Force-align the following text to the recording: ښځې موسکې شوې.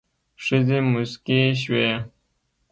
ښځې 0.43 0.79
موسکې 0.91 1.39
شوې. 1.61 1.87